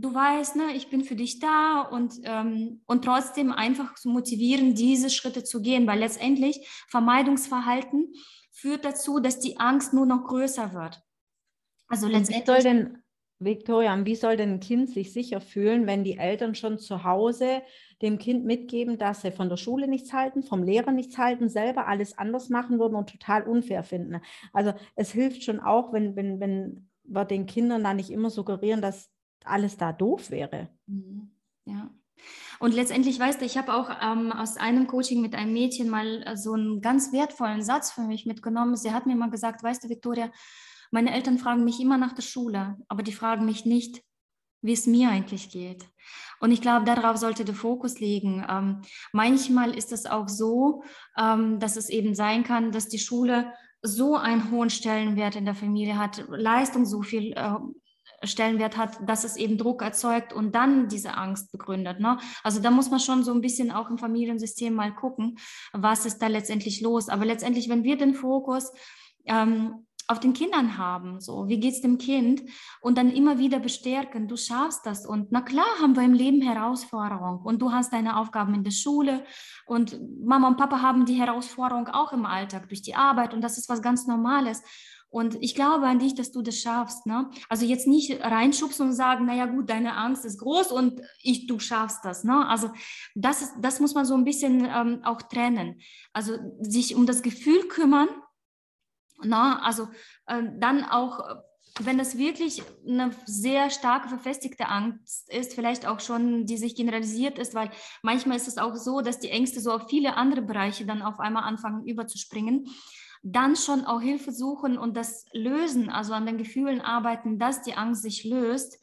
du 0.00 0.14
weißt, 0.14 0.56
ne, 0.56 0.72
ich 0.74 0.90
bin 0.90 1.04
für 1.04 1.16
dich 1.16 1.40
da 1.40 1.82
und, 1.82 2.14
ähm, 2.24 2.82
und 2.86 3.04
trotzdem 3.04 3.52
einfach 3.52 3.94
zu 3.94 4.08
motivieren, 4.08 4.74
diese 4.74 5.10
Schritte 5.10 5.44
zu 5.44 5.60
gehen, 5.60 5.86
weil 5.86 5.98
letztendlich 5.98 6.66
Vermeidungsverhalten 6.88 8.12
führt 8.52 8.84
dazu, 8.84 9.20
dass 9.20 9.40
die 9.40 9.58
Angst 9.58 9.92
nur 9.92 10.06
noch 10.06 10.24
größer 10.24 10.72
wird. 10.72 11.02
Also 11.88 12.06
letztendlich. 12.06 12.42
Wie 12.42 12.46
soll 12.46 12.62
denn, 12.62 12.98
Victoria, 13.40 14.04
wie 14.04 14.14
soll 14.14 14.36
denn 14.36 14.54
ein 14.54 14.60
Kind 14.60 14.90
sich 14.90 15.12
sicher 15.12 15.40
fühlen, 15.40 15.86
wenn 15.86 16.04
die 16.04 16.18
Eltern 16.18 16.54
schon 16.54 16.78
zu 16.78 17.04
Hause 17.04 17.62
dem 18.02 18.18
Kind 18.18 18.44
mitgeben, 18.44 18.98
dass 18.98 19.22
sie 19.22 19.32
von 19.32 19.48
der 19.48 19.56
Schule 19.56 19.88
nichts 19.88 20.12
halten, 20.12 20.42
vom 20.42 20.62
Lehrer 20.62 20.92
nichts 20.92 21.18
halten, 21.18 21.48
selber 21.48 21.86
alles 21.86 22.18
anders 22.18 22.48
machen 22.48 22.78
würden 22.78 22.94
und 22.94 23.10
total 23.10 23.44
unfair 23.44 23.82
finden? 23.84 24.20
Also 24.52 24.74
es 24.96 25.12
hilft 25.12 25.44
schon 25.44 25.60
auch, 25.60 25.92
wenn, 25.92 26.16
wenn, 26.16 26.40
wenn 26.40 26.88
wir 27.04 27.24
den 27.24 27.46
Kindern 27.46 27.84
da 27.84 27.94
nicht 27.94 28.10
immer 28.10 28.30
suggerieren, 28.30 28.82
dass 28.82 29.10
alles 29.48 29.76
da 29.76 29.92
doof 29.92 30.30
wäre. 30.30 30.68
Mhm. 30.86 31.30
Ja. 31.64 31.90
Und 32.58 32.74
letztendlich, 32.74 33.18
weißt 33.18 33.40
du, 33.40 33.44
ich 33.44 33.56
habe 33.56 33.74
auch 33.74 33.90
ähm, 34.02 34.32
aus 34.32 34.56
einem 34.56 34.86
Coaching 34.86 35.20
mit 35.20 35.34
einem 35.34 35.52
Mädchen 35.52 35.88
mal 35.88 36.22
äh, 36.26 36.36
so 36.36 36.54
einen 36.54 36.80
ganz 36.80 37.12
wertvollen 37.12 37.62
Satz 37.62 37.92
für 37.92 38.02
mich 38.02 38.26
mitgenommen. 38.26 38.76
Sie 38.76 38.92
hat 38.92 39.06
mir 39.06 39.16
mal 39.16 39.30
gesagt, 39.30 39.62
weißt 39.62 39.84
du, 39.84 39.88
Victoria, 39.88 40.30
meine 40.90 41.14
Eltern 41.14 41.38
fragen 41.38 41.64
mich 41.64 41.80
immer 41.80 41.98
nach 41.98 42.14
der 42.14 42.22
Schule, 42.22 42.76
aber 42.88 43.02
die 43.02 43.12
fragen 43.12 43.44
mich 43.44 43.64
nicht, 43.64 44.02
wie 44.62 44.72
es 44.72 44.86
mir 44.86 45.10
eigentlich 45.10 45.50
geht. 45.50 45.84
Und 46.40 46.50
ich 46.50 46.60
glaube, 46.60 46.84
darauf 46.84 47.16
sollte 47.16 47.44
der 47.44 47.54
Fokus 47.54 48.00
liegen. 48.00 48.44
Ähm, 48.48 48.82
manchmal 49.12 49.76
ist 49.76 49.92
es 49.92 50.06
auch 50.06 50.28
so, 50.28 50.82
ähm, 51.16 51.60
dass 51.60 51.76
es 51.76 51.88
eben 51.88 52.14
sein 52.14 52.42
kann, 52.42 52.72
dass 52.72 52.88
die 52.88 52.98
Schule 52.98 53.52
so 53.82 54.16
einen 54.16 54.50
hohen 54.50 54.70
Stellenwert 54.70 55.36
in 55.36 55.44
der 55.44 55.54
Familie 55.54 55.98
hat, 55.98 56.24
Leistung 56.28 56.84
so 56.84 57.02
viel 57.02 57.32
äh, 57.32 57.54
Stellenwert 58.24 58.76
hat, 58.76 58.98
dass 59.08 59.24
es 59.24 59.36
eben 59.36 59.58
Druck 59.58 59.82
erzeugt 59.82 60.32
und 60.32 60.54
dann 60.54 60.88
diese 60.88 61.14
Angst 61.14 61.52
begründet. 61.52 62.00
Ne? 62.00 62.18
Also 62.42 62.60
da 62.60 62.70
muss 62.70 62.90
man 62.90 63.00
schon 63.00 63.22
so 63.22 63.32
ein 63.32 63.40
bisschen 63.40 63.70
auch 63.70 63.90
im 63.90 63.98
Familiensystem 63.98 64.74
mal 64.74 64.94
gucken, 64.94 65.38
was 65.72 66.06
ist 66.06 66.18
da 66.18 66.26
letztendlich 66.26 66.80
los. 66.80 67.08
Aber 67.08 67.24
letztendlich, 67.24 67.68
wenn 67.68 67.84
wir 67.84 67.96
den 67.96 68.14
Fokus 68.14 68.72
ähm, 69.26 69.86
auf 70.08 70.20
den 70.20 70.32
Kindern 70.32 70.78
haben, 70.78 71.20
so 71.20 71.48
wie 71.48 71.68
es 71.68 71.82
dem 71.82 71.98
Kind 71.98 72.42
und 72.80 72.96
dann 72.96 73.10
immer 73.10 73.38
wieder 73.38 73.60
bestärken, 73.60 74.26
du 74.26 74.36
schaffst 74.36 74.86
das 74.86 75.06
und 75.06 75.28
na 75.30 75.42
klar 75.42 75.66
haben 75.82 75.96
wir 75.96 76.02
im 76.02 76.14
Leben 76.14 76.40
Herausforderungen 76.40 77.44
und 77.44 77.60
du 77.60 77.72
hast 77.72 77.92
deine 77.92 78.16
Aufgaben 78.16 78.54
in 78.54 78.64
der 78.64 78.70
Schule 78.70 79.22
und 79.66 80.00
Mama 80.24 80.48
und 80.48 80.56
Papa 80.56 80.80
haben 80.80 81.04
die 81.04 81.14
Herausforderung 81.14 81.88
auch 81.88 82.12
im 82.12 82.24
Alltag 82.24 82.68
durch 82.68 82.80
die 82.80 82.94
Arbeit 82.94 83.34
und 83.34 83.42
das 83.42 83.58
ist 83.58 83.68
was 83.68 83.82
ganz 83.82 84.06
Normales 84.06 84.62
und 85.10 85.36
ich 85.40 85.54
glaube 85.54 85.86
an 85.86 85.98
dich, 85.98 86.14
dass 86.14 86.32
du 86.32 86.42
das 86.42 86.58
schaffst. 86.58 87.06
Ne? 87.06 87.30
Also 87.48 87.64
jetzt 87.64 87.86
nicht 87.86 88.20
reinschubsen 88.20 88.88
und 88.88 88.92
sagen, 88.92 89.24
naja 89.24 89.46
gut, 89.46 89.70
deine 89.70 89.96
Angst 89.96 90.24
ist 90.24 90.38
groß 90.38 90.70
und 90.70 91.00
ich, 91.22 91.46
du 91.46 91.58
schaffst 91.58 92.04
das. 92.04 92.24
Ne? 92.24 92.46
Also 92.46 92.70
das, 93.14 93.42
ist, 93.42 93.54
das 93.60 93.80
muss 93.80 93.94
man 93.94 94.04
so 94.04 94.14
ein 94.14 94.24
bisschen 94.24 94.66
ähm, 94.66 95.00
auch 95.04 95.22
trennen. 95.22 95.80
Also 96.12 96.36
sich 96.60 96.94
um 96.94 97.06
das 97.06 97.22
Gefühl 97.22 97.68
kümmern. 97.68 98.08
Ne? 99.22 99.62
Also 99.62 99.88
äh, 100.26 100.42
dann 100.58 100.84
auch 100.84 101.42
wenn 101.80 102.00
es 102.00 102.18
wirklich 102.18 102.62
eine 102.88 103.12
sehr 103.24 103.70
starke 103.70 104.08
verfestigte 104.08 104.66
Angst 104.66 105.32
ist, 105.32 105.54
vielleicht 105.54 105.86
auch 105.86 106.00
schon, 106.00 106.44
die 106.44 106.56
sich 106.56 106.74
generalisiert 106.74 107.38
ist, 107.38 107.54
weil 107.54 107.70
manchmal 108.02 108.36
ist 108.36 108.48
es 108.48 108.58
auch 108.58 108.74
so, 108.74 109.00
dass 109.00 109.20
die 109.20 109.30
Ängste 109.30 109.60
so 109.60 109.70
auf 109.70 109.88
viele 109.88 110.16
andere 110.16 110.42
Bereiche 110.42 110.86
dann 110.86 111.02
auf 111.02 111.20
einmal 111.20 111.44
anfangen 111.44 111.86
überzuspringen 111.86 112.66
dann 113.22 113.56
schon 113.56 113.84
auch 113.84 114.00
Hilfe 114.00 114.32
suchen 114.32 114.78
und 114.78 114.96
das 114.96 115.26
lösen, 115.32 115.90
also 115.90 116.12
an 116.14 116.26
den 116.26 116.38
Gefühlen 116.38 116.80
arbeiten, 116.80 117.38
dass 117.38 117.62
die 117.62 117.74
Angst 117.74 118.02
sich 118.02 118.24
löst 118.24 118.78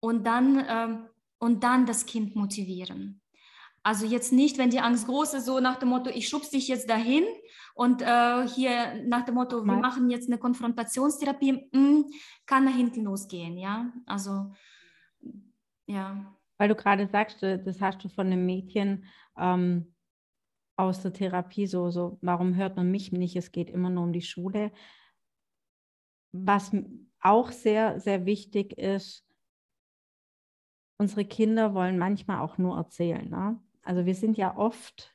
und 0.00 0.26
dann, 0.26 0.58
äh, 0.58 0.98
und 1.38 1.64
dann 1.64 1.86
das 1.86 2.06
Kind 2.06 2.36
motivieren. 2.36 3.20
Also 3.82 4.04
jetzt 4.04 4.32
nicht, 4.32 4.58
wenn 4.58 4.70
die 4.70 4.80
Angst 4.80 5.06
groß 5.06 5.34
ist, 5.34 5.46
so 5.46 5.60
nach 5.60 5.76
dem 5.76 5.90
Motto, 5.90 6.10
ich 6.10 6.28
schubse 6.28 6.50
dich 6.52 6.66
jetzt 6.66 6.90
dahin 6.90 7.24
und 7.74 8.02
äh, 8.02 8.48
hier 8.48 9.04
nach 9.06 9.24
dem 9.24 9.36
Motto, 9.36 9.64
wir 9.64 9.76
machen 9.76 10.10
jetzt 10.10 10.28
eine 10.28 10.38
Konfrontationstherapie, 10.38 11.52
mh, 11.52 11.68
hm, 11.72 12.06
kann 12.46 12.64
nach 12.64 12.74
hinten 12.74 13.04
losgehen, 13.04 13.56
ja. 13.56 13.92
Also, 14.06 14.52
ja. 15.86 16.34
Weil 16.58 16.68
du 16.68 16.74
gerade 16.74 17.06
sagst, 17.06 17.42
das 17.42 17.80
hast 17.80 18.02
du 18.02 18.08
von 18.08 18.26
einem 18.26 18.44
Mädchen, 18.44 19.04
ähm, 19.38 19.94
aus 20.76 21.02
der 21.02 21.12
Therapie 21.12 21.66
so, 21.66 21.90
so, 21.90 22.18
warum 22.20 22.54
hört 22.54 22.76
man 22.76 22.90
mich 22.90 23.12
nicht? 23.12 23.36
Es 23.36 23.52
geht 23.52 23.70
immer 23.70 23.90
nur 23.90 24.04
um 24.04 24.12
die 24.12 24.22
Schule. 24.22 24.70
Was 26.32 26.70
auch 27.20 27.50
sehr, 27.50 27.98
sehr 27.98 28.26
wichtig 28.26 28.78
ist, 28.78 29.26
unsere 30.98 31.24
Kinder 31.24 31.74
wollen 31.74 31.98
manchmal 31.98 32.40
auch 32.40 32.58
nur 32.58 32.76
erzählen. 32.76 33.28
Ne? 33.28 33.60
Also 33.82 34.06
wir 34.06 34.14
sind 34.14 34.36
ja 34.36 34.56
oft 34.56 35.14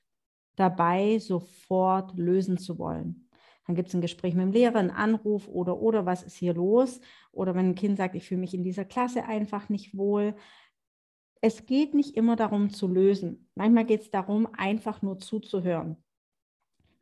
dabei, 0.56 1.20
sofort 1.20 2.18
lösen 2.18 2.58
zu 2.58 2.78
wollen. 2.78 3.28
Dann 3.68 3.76
gibt 3.76 3.90
es 3.90 3.96
ein 3.96 4.02
Gespräch 4.02 4.34
mit 4.34 4.44
dem 4.44 4.52
Lehrer, 4.52 4.80
einen 4.80 4.90
Anruf 4.90 5.48
oder, 5.48 5.80
oder, 5.80 6.06
was 6.06 6.24
ist 6.24 6.36
hier 6.36 6.54
los? 6.54 7.00
Oder 7.32 7.56
wenn 7.56 7.70
ein 7.70 7.76
Kind 7.76 7.98
sagt, 7.98 8.16
ich 8.16 8.28
fühle 8.28 8.42
mich 8.42 8.54
in 8.54 8.64
dieser 8.64 8.86
Klasse 8.86 9.26
einfach 9.26 9.70
nicht 9.70 9.96
wohl, 9.96 10.36
es 11.42 11.66
geht 11.66 11.96
nicht 11.96 12.16
immer 12.16 12.36
darum 12.36 12.70
zu 12.70 12.88
lösen. 12.88 13.50
Manchmal 13.56 13.86
geht 13.86 14.02
es 14.02 14.12
darum, 14.12 14.48
einfach 14.54 15.02
nur 15.02 15.18
zuzuhören. 15.18 15.98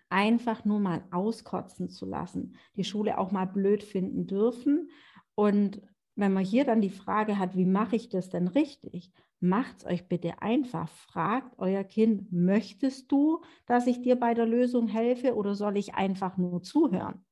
Einfach 0.09 0.65
nur 0.65 0.79
mal 0.79 1.03
auskotzen 1.11 1.89
zu 1.89 2.05
lassen. 2.05 2.55
Die 2.75 2.85
Schule 2.85 3.17
auch 3.17 3.31
mal 3.31 3.45
blöd 3.45 3.83
finden 3.83 4.25
dürfen. 4.25 4.89
Und 5.35 5.81
wenn 6.15 6.33
man 6.33 6.43
hier 6.43 6.65
dann 6.65 6.81
die 6.81 6.89
Frage 6.89 7.37
hat, 7.37 7.55
wie 7.55 7.65
mache 7.65 7.95
ich 7.95 8.09
das 8.09 8.29
denn 8.29 8.47
richtig? 8.47 9.11
Macht 9.41 9.77
es 9.77 9.85
euch 9.85 10.07
bitte 10.07 10.41
einfach. 10.41 10.89
Fragt 10.89 11.59
euer 11.59 11.83
Kind, 11.83 12.31
möchtest 12.31 13.11
du, 13.11 13.41
dass 13.65 13.87
ich 13.87 14.01
dir 14.01 14.15
bei 14.15 14.33
der 14.33 14.45
Lösung 14.45 14.87
helfe 14.87 15.35
oder 15.35 15.53
soll 15.53 15.77
ich 15.77 15.95
einfach 15.95 16.37
nur 16.37 16.63
zuhören? 16.63 17.25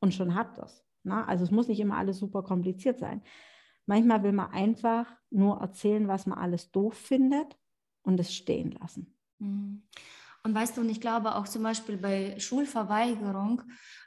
Und 0.00 0.14
schon 0.14 0.34
habt 0.34 0.58
das. 0.58 0.84
Also 1.06 1.44
es 1.44 1.50
muss 1.50 1.68
nicht 1.68 1.80
immer 1.80 1.96
alles 1.96 2.18
super 2.18 2.42
kompliziert 2.42 2.98
sein. 2.98 3.22
Manchmal 3.86 4.22
will 4.22 4.32
man 4.32 4.50
einfach 4.50 5.06
nur 5.30 5.60
erzählen, 5.60 6.08
was 6.08 6.26
man 6.26 6.38
alles 6.38 6.70
doof 6.70 6.94
findet 6.94 7.56
und 8.02 8.18
es 8.20 8.34
stehen 8.34 8.72
lassen. 8.72 9.14
Mhm. 9.38 9.82
Und 10.42 10.54
weißt 10.54 10.76
du, 10.76 10.82
und 10.82 10.90
ich 10.90 11.00
glaube 11.00 11.36
auch 11.36 11.48
zum 11.48 11.62
Beispiel 11.62 11.96
bei 11.96 12.38
Schulverweigerung 12.38 13.62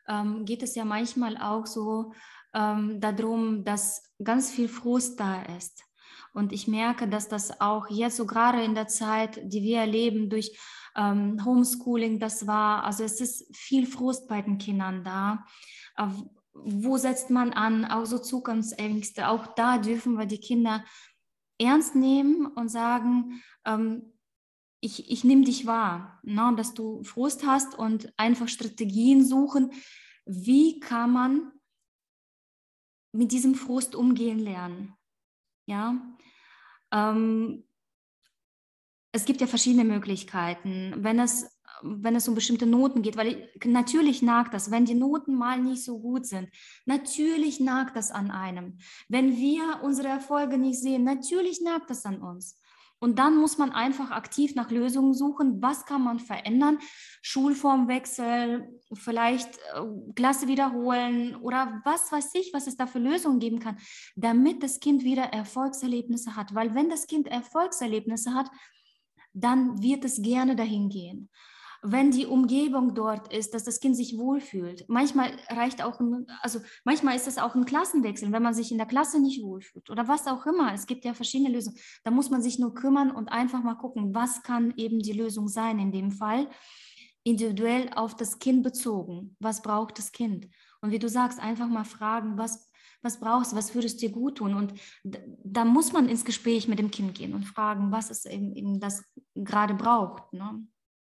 ähm, 0.08 0.46
geht 0.46 0.62
es 0.62 0.76
ja 0.76 0.86
manchmal 0.86 1.36
auch 1.38 1.66
so 1.66 2.14
ähm, 2.54 3.02
darum, 3.02 3.64
dass 3.64 4.14
ganz 4.24 4.52
viel 4.52 4.70
Frust 4.70 5.20
da 5.20 5.42
ist. 5.58 5.84
Und 6.34 6.54
ich 6.54 6.68
merke, 6.68 7.08
dass 7.08 7.28
das 7.28 7.60
auch 7.60 7.90
jetzt 7.90 8.18
so 8.18 8.28
gerade 8.28 8.64
in 8.64 8.76
der 8.76 8.88
Zeit, 8.88 9.40
die 9.44 9.64
wir 9.64 9.80
erleben 9.80 10.30
durch 10.30 10.56
ähm, 10.96 11.44
Homeschooling, 11.44 12.20
das 12.20 12.46
war, 12.46 12.84
also 12.84 13.04
es 13.04 13.20
ist 13.20 13.56
viel 13.56 13.88
Frust 13.88 14.28
bei 14.28 14.44
den 14.44 14.60
Kindern 14.60 15.04
da, 15.04 15.46
wo 16.64 16.98
setzt 16.98 17.30
man 17.30 17.54
an, 17.54 17.86
auch 17.86 18.06
so 18.06 18.20
Zukunftsängste. 18.20 19.28
Auch 19.28 19.48
da 19.56 19.78
dürfen 19.78 20.18
wir 20.18 20.26
die 20.26 20.40
Kinder 20.40 20.84
ernst 21.60 21.96
nehmen 21.96 22.46
und 22.46 22.70
sagen, 22.70 23.42
ähm, 23.66 24.14
ich, 24.80 25.10
ich 25.12 25.24
nehme 25.24 25.44
dich 25.44 25.66
wahr, 25.66 26.20
ne, 26.24 26.54
dass 26.56 26.74
du 26.74 27.04
Frust 27.04 27.46
hast 27.46 27.78
und 27.78 28.14
einfach 28.18 28.48
Strategien 28.48 29.26
suchen, 29.26 29.72
wie 30.26 30.80
kann 30.80 31.12
man 31.12 31.52
mit 33.12 33.32
diesem 33.32 33.56
Frust 33.56 33.96
umgehen 33.96 34.40
lernen. 34.40 34.94
Ja, 35.66 36.16
ähm, 36.92 37.64
es 39.12 39.26
gibt 39.26 39.42
ja 39.42 39.48
verschiedene 39.48 39.84
Möglichkeiten. 39.84 40.94
Wenn 40.98 41.20
es 41.20 41.57
wenn 41.82 42.16
es 42.16 42.28
um 42.28 42.36
bestimmte 42.36 42.66
Noten 42.66 43.02
geht, 43.02 43.18
weil 43.18 43.28
ich, 43.28 43.66
natürlich 43.66 44.22
nagt 44.22 44.54
das, 44.54 44.72
wenn 44.72 44.86
die 44.86 44.96
Noten 44.96 45.36
mal 45.36 45.60
nicht 45.60 45.84
so 45.84 46.00
gut 46.00 46.26
sind, 46.26 46.50
natürlich 46.86 47.60
nagt 47.60 47.96
das 47.96 48.12
an 48.12 48.32
einem. 48.32 48.78
Wenn 49.08 49.38
wir 49.38 49.82
unsere 49.84 50.08
Erfolge 50.08 50.58
nicht 50.58 50.80
sehen, 50.80 51.04
natürlich 51.04 51.62
nagt 51.62 51.90
das 51.90 52.06
an 52.06 52.22
uns. 52.22 52.60
Und 53.00 53.20
dann 53.20 53.38
muss 53.38 53.60
man 53.60 53.72
einfach 53.72 54.10
aktiv 54.10 54.56
nach 54.56 54.72
Lösungen 54.72 55.14
suchen. 55.14 55.62
Was 55.62 55.86
kann 55.86 56.04
man 56.04 56.20
verändern? 56.20 56.80
Schulformwechsel, 57.22 58.68
vielleicht 58.94 59.56
äh, 59.76 60.14
Klasse 60.16 60.48
wiederholen 60.48 61.36
oder 61.36 61.80
was 61.86 62.12
weiß 62.12 62.34
ich, 62.34 62.54
was 62.54 62.66
es 62.66 62.76
da 62.76 62.88
für 62.88 62.98
Lösungen 62.98 63.40
geben 63.40 63.60
kann, 63.60 63.78
damit 64.16 64.64
das 64.64 64.80
Kind 64.80 65.04
wieder 65.04 65.26
Erfolgserlebnisse 65.26 66.36
hat. 66.36 66.56
Weil 66.56 66.74
wenn 66.74 66.90
das 66.90 67.06
Kind 67.06 67.28
Erfolgserlebnisse 67.28 68.34
hat, 68.34 68.50
dann 69.32 69.80
wird 69.84 70.04
es 70.04 70.20
gerne 70.20 70.56
dahin 70.56 70.90
gehen 70.90 71.30
wenn 71.84 72.12
die 72.12 72.26
Umgebung 72.26 72.94
dort 72.96 73.34
ist, 73.34 73.54
dass 73.54 73.64
das 73.64 73.80
Kind 73.80 73.96
sich 73.96 74.18
wohlfühlt. 74.18 74.86
Manchmal 74.88 75.32
reicht 75.50 75.84
auch, 75.84 76.00
ein, 76.00 76.28
also 76.42 76.60
manchmal 76.84 77.16
ist 77.16 77.28
es 77.28 77.38
auch 77.38 77.56
ein 77.56 77.66
Klassenwechsel, 77.66 78.32
wenn 78.32 78.44
man 78.44 78.54
sich 78.54 78.72
in 78.72 78.78
der 78.78 78.88
Klasse 78.88 79.20
nicht 79.20 79.44
wohlfühlt 79.44 79.90
oder 79.90 80.08
was 80.08 80.28
auch 80.28 80.46
immer. 80.46 80.74
Es 80.74 80.88
gibt 80.88 81.06
ja 81.06 81.14
verschiedene 81.14 81.52
Lösungen. 81.52 81.78
Da 82.04 82.12
muss 82.12 82.30
man 82.30 82.42
sich 82.42 82.60
nur 82.60 82.74
kümmern 82.74 83.12
und 83.12 83.30
einfach 83.30 83.64
mal 83.64 83.76
gucken, 83.76 84.14
was 84.14 84.44
kann 84.44 84.74
eben 84.78 85.00
die 85.00 85.14
Lösung 85.14 85.48
sein 85.48 85.80
in 85.80 85.92
dem 85.92 86.12
Fall. 86.12 86.50
Individuell 87.24 87.90
auf 87.96 88.16
das 88.16 88.40
Kind 88.40 88.64
bezogen. 88.64 89.36
Was 89.40 89.62
braucht 89.62 89.98
das 89.98 90.12
Kind? 90.12 90.48
Und 90.82 90.92
wie 90.92 91.00
du 91.00 91.10
sagst, 91.10 91.40
einfach 91.40 91.68
mal 91.68 91.84
fragen, 91.84 92.38
was, 92.38 92.72
was 93.02 93.20
brauchst 93.20 93.52
du, 93.52 93.56
was 93.56 93.76
würdest 93.76 94.02
dir 94.02 94.12
gut 94.12 94.38
tun? 94.38 94.54
Und 94.54 94.74
da 95.04 95.66
muss 95.66 95.92
man 95.92 96.10
ins 96.10 96.26
Gespräch 96.26 96.68
mit 96.68 96.80
dem 96.80 96.92
Kind 96.92 97.16
gehen 97.16 97.34
und 97.34 97.44
fragen, 97.46 97.92
was 97.92 98.10
es 98.10 98.26
eben, 98.26 98.56
eben 98.56 98.80
das 98.80 99.04
gerade 99.36 99.74
braucht. 99.74 100.32
Ne? 100.34 100.66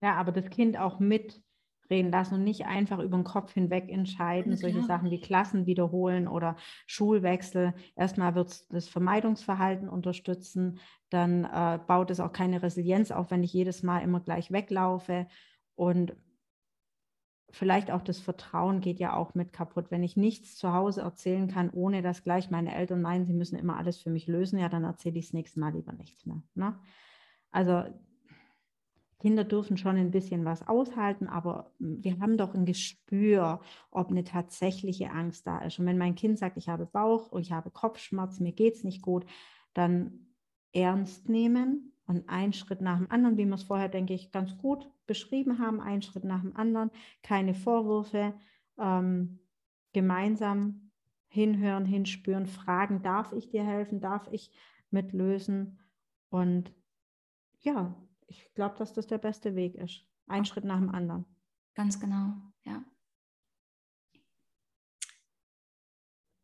Ja, 0.03 0.15
aber 0.15 0.33
das 0.33 0.51
Kind 0.51 0.79
auch 0.79 0.99
mitreden 0.99 2.11
lassen 2.11 2.35
und 2.35 2.45
nicht 2.45 2.67
einfach 2.67 2.99
über 2.99 3.17
den 3.17 3.25
Kopf 3.25 3.53
hinweg 3.53 3.89
entscheiden, 3.89 4.53
ja, 4.53 4.59
solche 4.59 4.83
Sachen 4.83 5.11
wie 5.11 5.21
Klassen 5.21 5.67
wiederholen 5.67 6.29
oder 6.29 6.57
Schulwechsel. 6.87 7.75
Erstmal 7.97 8.35
wird 8.35 8.49
es 8.51 8.69
das 8.69 8.89
Vermeidungsverhalten 8.89 9.89
unterstützen, 9.89 10.79
dann 11.11 11.45
äh, 11.45 11.79
baut 11.87 12.11
es 12.11 12.21
auch 12.21 12.33
keine 12.33 12.63
Resilienz 12.63 13.11
auf, 13.11 13.31
wenn 13.31 13.43
ich 13.43 13.53
jedes 13.53 13.83
Mal 13.83 14.01
immer 14.01 14.21
gleich 14.21 14.51
weglaufe 14.51 15.27
und 15.75 16.15
vielleicht 17.55 17.91
auch 17.91 18.03
das 18.03 18.19
Vertrauen 18.19 18.81
geht 18.81 18.99
ja 18.99 19.15
auch 19.15 19.35
mit 19.35 19.53
kaputt. 19.53 19.91
Wenn 19.91 20.03
ich 20.03 20.17
nichts 20.17 20.57
zu 20.57 20.73
Hause 20.73 21.03
erzählen 21.03 21.49
kann, 21.49 21.71
ohne 21.71 22.03
dass 22.03 22.25
gleich 22.25 22.51
meine 22.51 22.75
Eltern 22.75 23.01
meinen, 23.01 23.25
sie 23.25 23.33
müssen 23.33 23.57
immer 23.57 23.77
alles 23.77 23.99
für 23.99 24.11
mich 24.11 24.27
lösen, 24.27 24.59
ja, 24.59 24.69
dann 24.69 24.85
erzähle 24.85 25.19
ich 25.19 25.27
das 25.27 25.33
nächste 25.35 25.61
Mal 25.61 25.73
lieber 25.73 25.93
nichts 25.93 26.27
mehr. 26.27 26.43
Ne? 26.55 26.79
Also 27.51 27.85
Kinder 29.25 29.45
dürfen 29.45 29.79
schon 29.79 29.97
ein 29.97 30.11
bisschen 30.11 30.45
was 30.45 30.69
aushalten, 30.69 31.29
aber 31.29 31.73
hm, 31.79 32.05
wir 32.05 32.21
haben 32.21 32.37
doch 32.37 32.55
ein 32.55 32.67
Gespür, 32.67 33.61
ob 33.91 34.11
eine 34.11 34.23
tatsächliche 34.23 35.11
Angst 35.11 35.47
da 35.47 35.61
ist. 35.61 35.79
Und 35.79 35.87
wenn 35.87 35.97
mein 35.97 36.15
Kind 36.15 36.39
sagt, 36.39 36.59
ich 36.59 36.69
habe 36.69 36.85
Bauch 36.85 37.33
ich 37.39 37.51
habe 37.51 37.71
Kopfschmerzen, 37.71 38.43
mir 38.43 38.53
geht 38.53 38.75
es 38.75 38.85
nicht 38.85 39.01
gut, 39.01 39.25
dann 39.73 40.27
ernst 40.75 41.31
nehmen 41.31 41.95
und 42.07 42.29
einen 42.29 42.53
Schritt 42.53 42.83
nach 42.83 42.99
dem 42.99 43.11
anderen, 43.11 43.39
wie 43.39 43.47
wir 43.47 43.55
es 43.55 43.63
vorher, 43.63 43.89
denke 43.89 44.13
ich, 44.13 44.31
ganz 44.31 44.59
gut 44.59 44.91
beschrieben 45.07 45.59
haben, 45.59 45.81
einen 45.81 46.03
Schritt 46.03 46.25
nach 46.25 46.43
dem 46.43 46.55
anderen, 46.55 46.91
keine 47.23 47.55
Vorwürfe, 47.55 48.35
ähm, 48.79 49.39
gemeinsam 49.95 50.91
hinhören, 51.29 51.87
hinspüren, 51.87 52.45
fragen, 52.45 53.01
darf 53.01 53.33
ich 53.33 53.49
dir 53.49 53.65
helfen, 53.65 54.03
darf 54.03 54.29
ich 54.33 54.51
mitlösen 54.91 55.79
und 56.29 56.75
ja, 57.61 57.97
ich 58.27 58.53
glaube, 58.55 58.77
dass 58.79 58.93
das 58.93 59.07
der 59.07 59.19
beste 59.19 59.55
Weg 59.55 59.75
ist. 59.75 60.05
Ein 60.27 60.43
Ach. 60.43 60.47
Schritt 60.47 60.65
nach 60.65 60.79
dem 60.79 60.91
anderen. 60.91 61.25
Ganz 61.75 62.01
genau, 62.01 62.35
ja. 62.65 62.85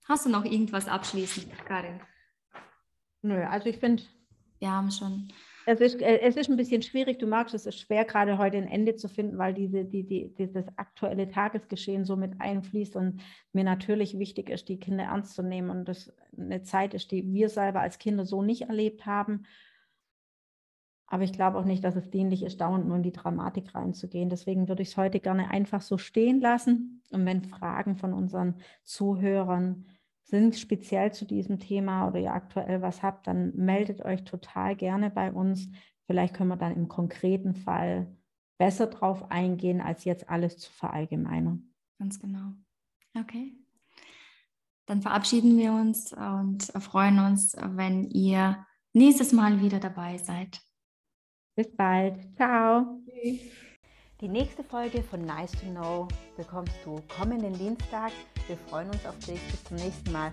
Hast 0.05 0.27
du 0.27 0.31
noch 0.31 0.45
irgendwas 0.45 0.89
abschließend, 0.89 1.53
Karin? 1.67 2.01
Nö, 3.23 3.45
also 3.45 3.69
ich 3.69 3.79
finde. 3.79 4.03
Wir 4.59 4.71
haben 4.71 4.91
schon. 4.91 5.29
Es 5.67 5.81
ist, 5.81 6.03
äh, 6.03 6.21
es 6.21 6.37
ist 6.37 6.51
ein 6.51 6.57
bisschen 6.57 6.83
schwierig, 6.83 7.19
du 7.19 7.27
magst, 7.27 7.55
es 7.55 7.65
ist 7.65 7.79
schwer, 7.79 8.05
gerade 8.05 8.39
heute 8.39 8.57
ein 8.57 8.67
Ende 8.67 8.97
zu 8.97 9.09
finden, 9.09 9.39
weil 9.39 9.55
diese, 9.55 9.85
die, 9.85 10.07
die, 10.07 10.35
dieses 10.35 10.67
aktuelle 10.77 11.29
Tagesgeschehen 11.29 12.05
so 12.05 12.17
mit 12.17 12.41
einfließt 12.41 12.97
und 12.97 13.23
mir 13.53 13.65
natürlich 13.65 14.19
wichtig 14.19 14.51
ist, 14.51 14.69
die 14.69 14.81
Kinder 14.81 15.05
ernst 15.05 15.35
zu 15.35 15.43
nehmen 15.43 15.71
und 15.71 15.85
das 15.87 16.13
eine 16.37 16.63
Zeit 16.63 16.93
ist, 16.93 17.13
die 17.13 17.33
wir 17.33 17.49
selber 17.49 17.81
als 17.81 17.99
Kinder 17.99 18.27
so 18.27 18.43
nicht 18.43 18.63
erlebt 18.63 19.07
haben 19.07 19.47
aber 21.13 21.25
ich 21.25 21.33
glaube 21.33 21.59
auch 21.59 21.65
nicht, 21.65 21.83
dass 21.83 21.97
es 21.97 22.09
dienlich 22.09 22.45
ist, 22.45 22.61
dauernd 22.61 22.87
nur 22.87 22.97
in 22.97 23.03
die 23.03 23.13
Dramatik 23.13 23.75
reinzugehen. 23.75 24.31
Deswegen 24.31 24.69
würde 24.69 24.83
ich 24.83 24.91
es 24.91 24.97
heute 24.97 25.19
gerne 25.19 25.51
einfach 25.51 25.83
so 25.83 25.99
stehen 25.99 26.41
lassen. 26.41 27.03
Und 27.11 27.27
wenn 27.27 27.43
Fragen 27.43 27.97
von 27.97 28.15
unseren 28.15 28.55
Zuhörern 28.85 29.87
sind, 30.23 30.57
speziell 30.57 31.13
zu 31.13 31.25
diesem 31.25 31.59
Thema 31.59 32.07
oder 32.07 32.21
ihr 32.21 32.33
aktuell 32.33 32.81
was 32.81 33.03
habt, 33.03 33.27
dann 33.27 33.53
meldet 33.57 34.05
euch 34.05 34.23
total 34.23 34.77
gerne 34.77 35.11
bei 35.11 35.33
uns. 35.33 35.69
Vielleicht 36.07 36.33
können 36.33 36.51
wir 36.51 36.57
dann 36.57 36.77
im 36.77 36.87
konkreten 36.87 37.57
Fall 37.57 38.17
besser 38.57 38.87
drauf 38.87 39.33
eingehen, 39.33 39.81
als 39.81 40.05
jetzt 40.05 40.31
alles 40.31 40.59
zu 40.59 40.71
verallgemeinern. 40.71 41.75
Ganz 41.99 42.21
genau. 42.21 42.53
Okay. 43.19 43.57
Dann 44.87 45.03
verabschieden 45.03 45.59
wir 45.59 45.73
uns 45.73 46.13
und 46.13 46.63
freuen 46.79 47.19
uns, 47.19 47.57
wenn 47.61 48.05
ihr 48.05 48.65
nächstes 48.93 49.33
Mal 49.33 49.61
wieder 49.61 49.81
dabei 49.81 50.17
seid. 50.17 50.61
Bis 51.61 51.77
bald. 51.77 52.15
Ciao. 52.37 52.87
Die 54.23 54.29
nächste 54.29 54.65
Folge 54.65 55.03
von 55.03 55.21
Nice 55.27 55.53
to 55.53 55.67
Know 55.67 56.09
bekommst 56.35 56.73
du 56.87 56.97
kommenden 57.19 57.53
Dienstag. 57.53 58.13
Wir 58.47 58.57
freuen 58.57 58.89
uns 58.89 59.05
auf 59.05 59.19
dich. 59.19 59.39
Bis 59.51 59.63
zum 59.65 59.77
nächsten 59.77 60.11
Mal. 60.11 60.33